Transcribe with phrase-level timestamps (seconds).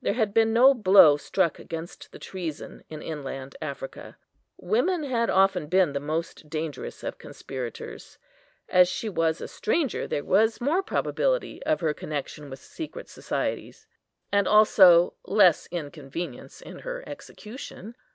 [0.00, 4.16] There had been no blow struck against the treason in inland Africa.
[4.56, 8.16] Women had often been the most dangerous of conspirators.
[8.70, 13.86] As she was a stranger, there was more probability of her connection with secret societies,
[14.32, 17.96] and also less inconvenience in her execution.